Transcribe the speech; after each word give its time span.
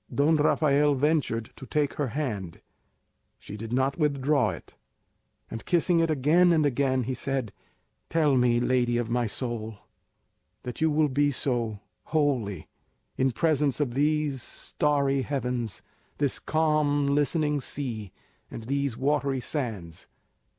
Don 0.11 0.35
Rafael 0.35 0.95
ventured 0.95 1.51
to 1.57 1.67
take 1.67 1.93
her 1.93 2.07
hand; 2.07 2.59
she 3.37 3.55
did 3.55 3.71
not 3.71 3.99
withdraw 3.99 4.49
it; 4.49 4.73
and 5.51 5.63
kissing 5.63 5.99
it 5.99 6.09
again 6.09 6.51
and 6.51 6.65
again, 6.65 7.03
he 7.03 7.13
said, 7.13 7.53
"Tell 8.09 8.35
me, 8.35 8.59
lady 8.59 8.97
of 8.97 9.11
my 9.11 9.27
soul, 9.27 9.77
that 10.63 10.81
you 10.81 10.89
will 10.89 11.07
be 11.07 11.29
so 11.29 11.81
wholly, 12.05 12.67
in 13.15 13.29
presence 13.29 13.79
of 13.79 13.93
these 13.93 14.41
starry 14.41 15.21
heavens, 15.21 15.83
this 16.17 16.39
calm 16.39 17.05
listening 17.05 17.61
sea, 17.61 18.11
and 18.49 18.63
these 18.63 18.97
watery 18.97 19.39
sands. 19.39 20.07